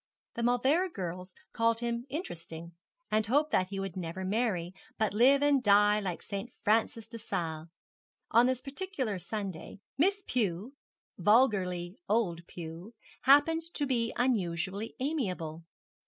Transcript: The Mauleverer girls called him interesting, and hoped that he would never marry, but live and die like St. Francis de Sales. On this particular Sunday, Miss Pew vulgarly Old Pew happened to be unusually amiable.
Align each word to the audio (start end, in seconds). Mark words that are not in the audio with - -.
The 0.33 0.41
Mauleverer 0.41 0.89
girls 0.91 1.35
called 1.53 1.79
him 1.79 2.07
interesting, 2.09 2.71
and 3.11 3.23
hoped 3.23 3.51
that 3.51 3.67
he 3.67 3.79
would 3.79 3.95
never 3.95 4.25
marry, 4.25 4.73
but 4.97 5.13
live 5.13 5.43
and 5.43 5.61
die 5.61 5.99
like 5.99 6.23
St. 6.23 6.51
Francis 6.63 7.05
de 7.05 7.19
Sales. 7.19 7.67
On 8.31 8.47
this 8.47 8.63
particular 8.63 9.19
Sunday, 9.19 9.79
Miss 9.99 10.23
Pew 10.25 10.73
vulgarly 11.19 11.99
Old 12.09 12.47
Pew 12.47 12.95
happened 13.25 13.61
to 13.75 13.85
be 13.85 14.11
unusually 14.15 14.95
amiable. 14.99 15.65